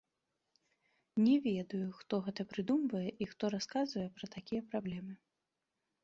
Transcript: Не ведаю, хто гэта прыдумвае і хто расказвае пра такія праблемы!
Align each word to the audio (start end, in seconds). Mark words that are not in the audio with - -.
Не 1.25 1.33
ведаю, 1.47 1.89
хто 1.97 2.13
гэта 2.27 2.41
прыдумвае 2.53 3.03
і 3.25 3.27
хто 3.33 3.45
расказвае 3.55 4.07
пра 4.17 4.31
такія 4.37 4.61
праблемы! 4.71 5.13